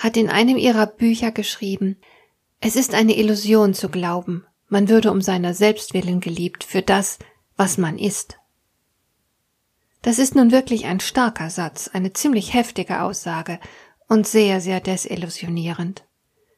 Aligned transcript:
hat 0.00 0.16
in 0.16 0.30
einem 0.30 0.56
ihrer 0.56 0.86
Bücher 0.86 1.30
geschrieben, 1.30 1.98
es 2.58 2.74
ist 2.74 2.94
eine 2.94 3.16
Illusion 3.16 3.74
zu 3.74 3.90
glauben, 3.90 4.46
man 4.68 4.88
würde 4.88 5.12
um 5.12 5.20
seiner 5.20 5.52
selbst 5.52 5.92
willen 5.92 6.20
geliebt 6.20 6.64
für 6.64 6.80
das, 6.80 7.18
was 7.56 7.76
man 7.76 7.98
ist. 7.98 8.38
Das 10.00 10.18
ist 10.18 10.34
nun 10.34 10.52
wirklich 10.52 10.86
ein 10.86 11.00
starker 11.00 11.50
Satz, 11.50 11.88
eine 11.92 12.14
ziemlich 12.14 12.54
heftige 12.54 13.02
Aussage 13.02 13.60
und 14.08 14.26
sehr, 14.26 14.62
sehr 14.62 14.80
desillusionierend. 14.80 16.04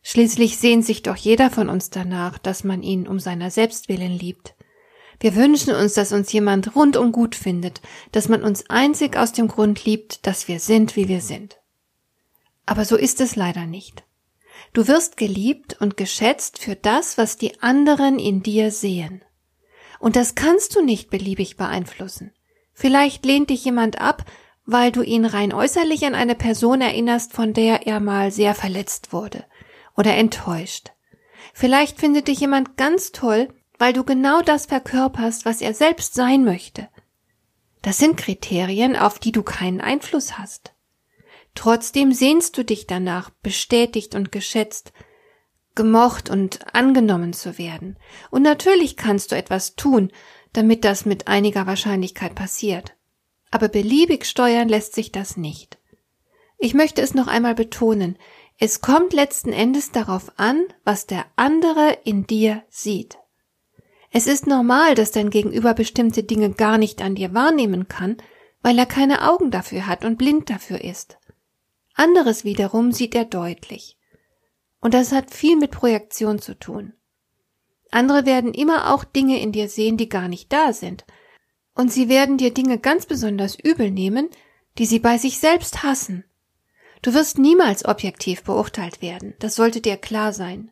Schließlich 0.04 0.58
sehnt 0.58 0.84
sich 0.84 1.02
doch 1.02 1.16
jeder 1.16 1.50
von 1.50 1.68
uns 1.68 1.90
danach, 1.90 2.38
dass 2.38 2.62
man 2.62 2.84
ihn 2.84 3.08
um 3.08 3.18
seiner 3.18 3.50
selbst 3.50 3.88
willen 3.88 4.12
liebt. 4.12 4.54
Wir 5.18 5.34
wünschen 5.34 5.74
uns, 5.74 5.94
dass 5.94 6.12
uns 6.12 6.32
jemand 6.32 6.76
rundum 6.76 7.10
gut 7.10 7.34
findet, 7.34 7.80
dass 8.12 8.28
man 8.28 8.44
uns 8.44 8.70
einzig 8.70 9.16
aus 9.16 9.32
dem 9.32 9.48
Grund 9.48 9.84
liebt, 9.84 10.26
dass 10.28 10.46
wir 10.46 10.60
sind, 10.60 10.94
wie 10.94 11.08
wir 11.08 11.20
sind. 11.20 11.61
Aber 12.72 12.86
so 12.86 12.96
ist 12.96 13.20
es 13.20 13.36
leider 13.36 13.66
nicht. 13.66 14.02
Du 14.72 14.88
wirst 14.88 15.18
geliebt 15.18 15.76
und 15.82 15.98
geschätzt 15.98 16.58
für 16.58 16.74
das, 16.74 17.18
was 17.18 17.36
die 17.36 17.60
anderen 17.60 18.18
in 18.18 18.42
dir 18.42 18.70
sehen. 18.70 19.20
Und 20.00 20.16
das 20.16 20.36
kannst 20.36 20.74
du 20.74 20.80
nicht 20.80 21.10
beliebig 21.10 21.58
beeinflussen. 21.58 22.32
Vielleicht 22.72 23.26
lehnt 23.26 23.50
dich 23.50 23.62
jemand 23.66 24.00
ab, 24.00 24.24
weil 24.64 24.90
du 24.90 25.02
ihn 25.02 25.26
rein 25.26 25.52
äußerlich 25.52 26.06
an 26.06 26.14
eine 26.14 26.34
Person 26.34 26.80
erinnerst, 26.80 27.34
von 27.34 27.52
der 27.52 27.86
er 27.86 28.00
mal 28.00 28.32
sehr 28.32 28.54
verletzt 28.54 29.12
wurde 29.12 29.44
oder 29.94 30.16
enttäuscht. 30.16 30.92
Vielleicht 31.52 32.00
findet 32.00 32.26
dich 32.28 32.40
jemand 32.40 32.78
ganz 32.78 33.12
toll, 33.12 33.52
weil 33.78 33.92
du 33.92 34.02
genau 34.02 34.40
das 34.40 34.64
verkörperst, 34.64 35.44
was 35.44 35.60
er 35.60 35.74
selbst 35.74 36.14
sein 36.14 36.42
möchte. 36.42 36.88
Das 37.82 37.98
sind 37.98 38.16
Kriterien, 38.16 38.96
auf 38.96 39.18
die 39.18 39.32
du 39.32 39.42
keinen 39.42 39.82
Einfluss 39.82 40.38
hast. 40.38 40.71
Trotzdem 41.54 42.12
sehnst 42.12 42.56
du 42.56 42.64
dich 42.64 42.86
danach, 42.86 43.30
bestätigt 43.42 44.14
und 44.14 44.32
geschätzt, 44.32 44.92
gemocht 45.74 46.30
und 46.30 46.74
angenommen 46.74 47.32
zu 47.32 47.58
werden. 47.58 47.98
Und 48.30 48.42
natürlich 48.42 48.96
kannst 48.96 49.32
du 49.32 49.36
etwas 49.36 49.74
tun, 49.74 50.10
damit 50.52 50.84
das 50.84 51.06
mit 51.06 51.28
einiger 51.28 51.66
Wahrscheinlichkeit 51.66 52.34
passiert. 52.34 52.94
Aber 53.50 53.68
beliebig 53.68 54.24
steuern 54.24 54.68
lässt 54.68 54.94
sich 54.94 55.12
das 55.12 55.36
nicht. 55.36 55.78
Ich 56.58 56.74
möchte 56.74 57.02
es 57.02 57.14
noch 57.14 57.26
einmal 57.26 57.54
betonen, 57.54 58.16
es 58.58 58.80
kommt 58.80 59.12
letzten 59.12 59.52
Endes 59.52 59.90
darauf 59.90 60.30
an, 60.36 60.64
was 60.84 61.06
der 61.06 61.24
andere 61.36 61.98
in 62.04 62.26
dir 62.26 62.62
sieht. 62.68 63.18
Es 64.10 64.26
ist 64.26 64.46
normal, 64.46 64.94
dass 64.94 65.10
dein 65.10 65.30
Gegenüber 65.30 65.74
bestimmte 65.74 66.22
Dinge 66.22 66.50
gar 66.50 66.78
nicht 66.78 67.02
an 67.02 67.14
dir 67.14 67.34
wahrnehmen 67.34 67.88
kann, 67.88 68.18
weil 68.62 68.78
er 68.78 68.86
keine 68.86 69.28
Augen 69.28 69.50
dafür 69.50 69.86
hat 69.86 70.04
und 70.04 70.18
blind 70.18 70.50
dafür 70.50 70.82
ist. 70.84 71.18
Anderes 71.94 72.44
wiederum 72.44 72.92
sieht 72.92 73.14
er 73.14 73.24
deutlich. 73.24 73.98
Und 74.80 74.94
das 74.94 75.12
hat 75.12 75.32
viel 75.32 75.56
mit 75.56 75.70
Projektion 75.70 76.38
zu 76.38 76.58
tun. 76.58 76.94
Andere 77.90 78.24
werden 78.26 78.54
immer 78.54 78.92
auch 78.92 79.04
Dinge 79.04 79.40
in 79.40 79.52
dir 79.52 79.68
sehen, 79.68 79.96
die 79.96 80.08
gar 80.08 80.28
nicht 80.28 80.52
da 80.52 80.72
sind. 80.72 81.04
Und 81.74 81.92
sie 81.92 82.08
werden 82.08 82.38
dir 82.38 82.52
Dinge 82.52 82.78
ganz 82.78 83.06
besonders 83.06 83.58
übel 83.58 83.90
nehmen, 83.90 84.30
die 84.78 84.86
sie 84.86 84.98
bei 84.98 85.18
sich 85.18 85.38
selbst 85.38 85.82
hassen. 85.82 86.24
Du 87.02 87.14
wirst 87.14 87.38
niemals 87.38 87.84
objektiv 87.84 88.44
beurteilt 88.44 89.02
werden, 89.02 89.34
das 89.40 89.56
sollte 89.56 89.80
dir 89.80 89.96
klar 89.96 90.32
sein. 90.32 90.70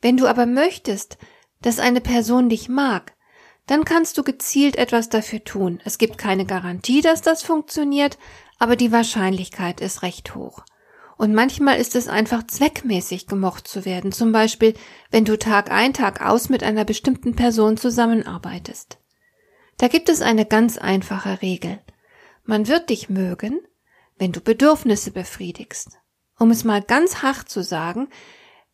Wenn 0.00 0.16
du 0.16 0.26
aber 0.26 0.46
möchtest, 0.46 1.18
dass 1.60 1.78
eine 1.78 2.00
Person 2.00 2.48
dich 2.48 2.68
mag, 2.68 3.15
dann 3.66 3.84
kannst 3.84 4.16
du 4.16 4.22
gezielt 4.22 4.76
etwas 4.76 5.08
dafür 5.08 5.42
tun. 5.42 5.80
Es 5.84 5.98
gibt 5.98 6.18
keine 6.18 6.46
Garantie, 6.46 7.00
dass 7.00 7.20
das 7.20 7.42
funktioniert, 7.42 8.18
aber 8.58 8.76
die 8.76 8.92
Wahrscheinlichkeit 8.92 9.80
ist 9.80 10.02
recht 10.02 10.34
hoch. 10.34 10.64
Und 11.18 11.34
manchmal 11.34 11.78
ist 11.78 11.96
es 11.96 12.08
einfach 12.08 12.46
zweckmäßig 12.46 13.26
gemocht 13.26 13.66
zu 13.66 13.84
werden, 13.84 14.12
zum 14.12 14.32
Beispiel 14.32 14.74
wenn 15.10 15.24
du 15.24 15.38
Tag 15.38 15.70
ein, 15.70 15.94
Tag 15.94 16.20
aus 16.20 16.48
mit 16.48 16.62
einer 16.62 16.84
bestimmten 16.84 17.34
Person 17.34 17.76
zusammenarbeitest. 17.76 18.98
Da 19.78 19.88
gibt 19.88 20.08
es 20.08 20.22
eine 20.22 20.46
ganz 20.46 20.78
einfache 20.78 21.42
Regel. 21.42 21.80
Man 22.44 22.68
wird 22.68 22.90
dich 22.90 23.08
mögen, 23.08 23.60
wenn 24.18 24.32
du 24.32 24.40
Bedürfnisse 24.40 25.10
befriedigst. 25.10 25.98
Um 26.38 26.50
es 26.50 26.64
mal 26.64 26.82
ganz 26.82 27.22
hart 27.22 27.48
zu 27.48 27.62
sagen, 27.62 28.08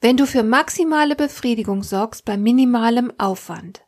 wenn 0.00 0.16
du 0.16 0.26
für 0.26 0.42
maximale 0.42 1.14
Befriedigung 1.14 1.84
sorgst 1.84 2.24
bei 2.24 2.36
minimalem 2.36 3.12
Aufwand. 3.18 3.84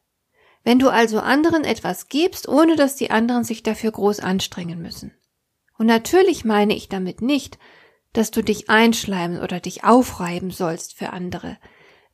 Wenn 0.64 0.78
du 0.78 0.88
also 0.88 1.20
anderen 1.20 1.62
etwas 1.62 2.08
gibst, 2.08 2.48
ohne 2.48 2.76
dass 2.76 2.97
die 2.97 3.10
anderen 3.10 3.44
sich 3.44 3.62
dafür 3.62 3.92
groß 3.92 4.20
anstrengen 4.20 4.80
müssen. 4.80 5.12
Und 5.78 5.86
natürlich 5.86 6.44
meine 6.44 6.75
ich 6.75 6.88
damit 6.88 7.20
nicht, 7.20 7.58
dass 8.14 8.30
du 8.30 8.42
dich 8.42 8.70
einschleimen 8.70 9.41
oder 9.41 9.60
dich 9.60 9.84
aufreiben 9.84 10.50
sollst 10.50 10.94
für 10.94 11.10
andere. 11.10 11.58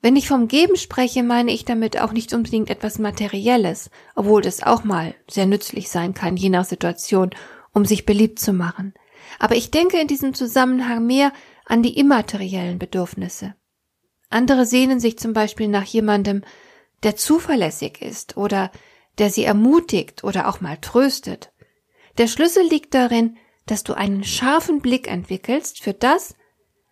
Wenn 0.02 0.16
ich 0.16 0.28
vom 0.28 0.48
Geben 0.48 0.76
spreche, 0.76 1.22
meine 1.22 1.52
ich 1.52 1.66
damit 1.66 2.00
auch 2.00 2.12
nicht 2.12 2.32
unbedingt 2.32 2.70
etwas 2.70 2.98
Materielles, 2.98 3.90
obwohl 4.14 4.40
das 4.40 4.62
auch 4.62 4.82
mal 4.82 5.14
sehr 5.28 5.46
nützlich 5.46 5.90
sein 5.90 6.14
kann, 6.14 6.36
je 6.36 6.48
nach 6.48 6.64
Situation, 6.64 7.30
um 7.72 7.84
sich 7.84 8.06
beliebt 8.06 8.38
zu 8.38 8.54
machen. 8.54 8.94
Aber 9.38 9.56
ich 9.56 9.70
denke 9.70 10.00
in 10.00 10.08
diesem 10.08 10.32
Zusammenhang 10.34 11.06
mehr 11.06 11.32
an 11.66 11.82
die 11.82 11.98
immateriellen 11.98 12.78
Bedürfnisse. 12.78 13.54
Andere 14.30 14.64
sehnen 14.64 15.00
sich 15.00 15.18
zum 15.18 15.34
Beispiel 15.34 15.68
nach 15.68 15.84
jemandem, 15.84 16.42
der 17.02 17.16
zuverlässig 17.16 18.02
ist 18.02 18.36
oder 18.36 18.70
der 19.18 19.30
sie 19.30 19.44
ermutigt 19.44 20.24
oder 20.24 20.48
auch 20.48 20.60
mal 20.60 20.78
tröstet. 20.78 21.52
Der 22.18 22.26
Schlüssel 22.26 22.66
liegt 22.68 22.94
darin, 22.94 23.36
dass 23.66 23.84
du 23.84 23.94
einen 23.94 24.24
scharfen 24.24 24.80
Blick 24.80 25.08
entwickelst 25.08 25.82
für 25.82 25.94
das, 25.94 26.34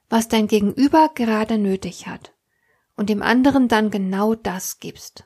was 0.08 0.28
dein 0.28 0.46
Gegenüber 0.46 1.10
gerade 1.14 1.58
nötig 1.58 2.06
hat 2.06 2.32
und 2.96 3.10
dem 3.10 3.22
anderen 3.22 3.68
dann 3.68 3.90
genau 3.90 4.34
das 4.34 4.78
gibst. 4.80 5.24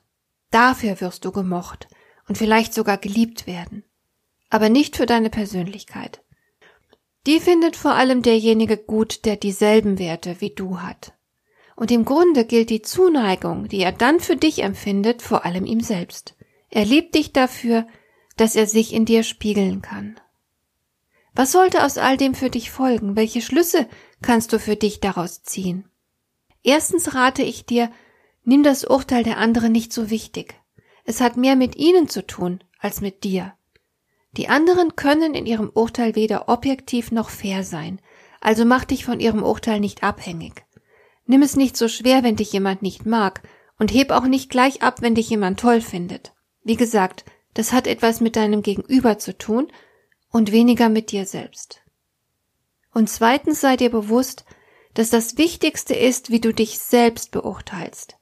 Dafür 0.50 1.00
wirst 1.00 1.24
du 1.24 1.32
gemocht 1.32 1.88
und 2.28 2.36
vielleicht 2.36 2.74
sogar 2.74 2.98
geliebt 2.98 3.46
werden, 3.46 3.84
aber 4.50 4.68
nicht 4.68 4.96
für 4.96 5.06
deine 5.06 5.30
Persönlichkeit. 5.30 6.22
Die 7.26 7.40
findet 7.40 7.76
vor 7.76 7.94
allem 7.94 8.22
derjenige 8.22 8.76
gut, 8.76 9.24
der 9.24 9.36
dieselben 9.36 9.98
Werte 9.98 10.40
wie 10.40 10.50
du 10.50 10.80
hat. 10.80 11.14
Und 11.82 11.90
im 11.90 12.04
Grunde 12.04 12.44
gilt 12.44 12.70
die 12.70 12.82
Zuneigung, 12.82 13.66
die 13.66 13.80
er 13.80 13.90
dann 13.90 14.20
für 14.20 14.36
dich 14.36 14.62
empfindet, 14.62 15.20
vor 15.20 15.44
allem 15.44 15.66
ihm 15.66 15.80
selbst. 15.80 16.36
Er 16.70 16.84
liebt 16.84 17.16
dich 17.16 17.32
dafür, 17.32 17.88
dass 18.36 18.54
er 18.54 18.68
sich 18.68 18.92
in 18.92 19.04
dir 19.04 19.24
spiegeln 19.24 19.82
kann. 19.82 20.14
Was 21.34 21.50
sollte 21.50 21.84
aus 21.84 21.98
all 21.98 22.16
dem 22.16 22.36
für 22.36 22.50
dich 22.50 22.70
folgen? 22.70 23.16
Welche 23.16 23.40
Schlüsse 23.40 23.88
kannst 24.22 24.52
du 24.52 24.60
für 24.60 24.76
dich 24.76 25.00
daraus 25.00 25.42
ziehen? 25.42 25.88
Erstens 26.62 27.16
rate 27.16 27.42
ich 27.42 27.66
dir, 27.66 27.90
nimm 28.44 28.62
das 28.62 28.84
Urteil 28.84 29.24
der 29.24 29.38
anderen 29.38 29.72
nicht 29.72 29.92
so 29.92 30.08
wichtig. 30.08 30.54
Es 31.02 31.20
hat 31.20 31.36
mehr 31.36 31.56
mit 31.56 31.74
ihnen 31.74 32.08
zu 32.08 32.24
tun 32.24 32.62
als 32.78 33.00
mit 33.00 33.24
dir. 33.24 33.54
Die 34.36 34.48
anderen 34.48 34.94
können 34.94 35.34
in 35.34 35.46
ihrem 35.46 35.68
Urteil 35.68 36.14
weder 36.14 36.48
objektiv 36.48 37.10
noch 37.10 37.28
fair 37.28 37.64
sein, 37.64 38.00
also 38.40 38.64
mach 38.64 38.84
dich 38.84 39.04
von 39.04 39.18
ihrem 39.18 39.42
Urteil 39.42 39.80
nicht 39.80 40.04
abhängig. 40.04 40.64
Nimm 41.26 41.42
es 41.42 41.56
nicht 41.56 41.76
so 41.76 41.88
schwer, 41.88 42.22
wenn 42.22 42.36
dich 42.36 42.52
jemand 42.52 42.82
nicht 42.82 43.06
mag, 43.06 43.42
und 43.78 43.92
heb 43.92 44.10
auch 44.10 44.26
nicht 44.26 44.50
gleich 44.50 44.82
ab, 44.82 45.02
wenn 45.02 45.14
dich 45.14 45.28
jemand 45.30 45.58
toll 45.58 45.80
findet. 45.80 46.32
Wie 46.62 46.76
gesagt, 46.76 47.24
das 47.54 47.72
hat 47.72 47.86
etwas 47.86 48.20
mit 48.20 48.36
deinem 48.36 48.62
Gegenüber 48.62 49.18
zu 49.18 49.36
tun 49.36 49.72
und 50.30 50.52
weniger 50.52 50.88
mit 50.88 51.10
dir 51.10 51.26
selbst. 51.26 51.82
Und 52.94 53.08
zweitens 53.08 53.60
sei 53.60 53.76
dir 53.76 53.90
bewusst, 53.90 54.44
dass 54.94 55.10
das 55.10 55.38
Wichtigste 55.38 55.94
ist, 55.94 56.30
wie 56.30 56.40
du 56.40 56.52
dich 56.52 56.78
selbst 56.78 57.30
beurteilst. 57.30 58.16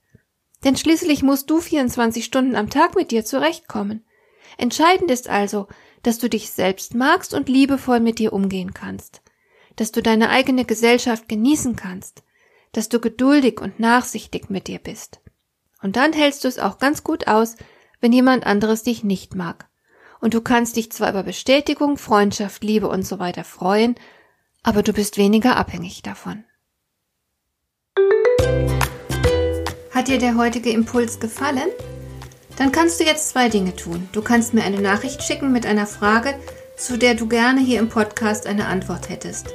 Denn 0.64 0.76
schließlich 0.76 1.22
musst 1.22 1.50
du 1.50 1.60
24 1.60 2.24
Stunden 2.24 2.54
am 2.54 2.70
Tag 2.70 2.94
mit 2.94 3.10
dir 3.10 3.24
zurechtkommen. 3.24 4.04
Entscheidend 4.58 5.10
ist 5.10 5.28
also, 5.28 5.68
dass 6.02 6.18
du 6.18 6.28
dich 6.28 6.50
selbst 6.50 6.94
magst 6.94 7.34
und 7.34 7.48
liebevoll 7.48 8.00
mit 8.00 8.18
dir 8.18 8.32
umgehen 8.32 8.74
kannst, 8.74 9.22
dass 9.76 9.92
du 9.92 10.02
deine 10.02 10.30
eigene 10.30 10.64
Gesellschaft 10.64 11.28
genießen 11.28 11.76
kannst, 11.76 12.22
dass 12.72 12.88
du 12.88 13.00
geduldig 13.00 13.60
und 13.60 13.80
nachsichtig 13.80 14.50
mit 14.50 14.68
dir 14.68 14.78
bist. 14.78 15.20
Und 15.82 15.96
dann 15.96 16.12
hältst 16.12 16.44
du 16.44 16.48
es 16.48 16.58
auch 16.58 16.78
ganz 16.78 17.02
gut 17.02 17.26
aus, 17.26 17.56
wenn 18.00 18.12
jemand 18.12 18.46
anderes 18.46 18.82
dich 18.82 19.04
nicht 19.04 19.34
mag. 19.34 19.68
Und 20.20 20.34
du 20.34 20.40
kannst 20.40 20.76
dich 20.76 20.92
zwar 20.92 21.10
über 21.10 21.22
Bestätigung, 21.22 21.96
Freundschaft, 21.96 22.62
Liebe 22.62 22.88
und 22.88 23.06
so 23.06 23.18
weiter 23.18 23.44
freuen, 23.44 23.94
aber 24.62 24.82
du 24.82 24.92
bist 24.92 25.16
weniger 25.16 25.56
abhängig 25.56 26.02
davon. 26.02 26.44
Hat 29.90 30.08
dir 30.08 30.18
der 30.18 30.36
heutige 30.36 30.70
Impuls 30.70 31.20
gefallen? 31.20 31.68
Dann 32.56 32.72
kannst 32.72 33.00
du 33.00 33.04
jetzt 33.04 33.30
zwei 33.30 33.48
Dinge 33.48 33.74
tun. 33.74 34.08
Du 34.12 34.20
kannst 34.20 34.52
mir 34.52 34.62
eine 34.62 34.80
Nachricht 34.80 35.22
schicken 35.22 35.50
mit 35.50 35.64
einer 35.64 35.86
Frage, 35.86 36.34
zu 36.76 36.98
der 36.98 37.14
du 37.14 37.26
gerne 37.26 37.60
hier 37.60 37.78
im 37.78 37.88
Podcast 37.88 38.46
eine 38.46 38.66
Antwort 38.66 39.08
hättest. 39.08 39.54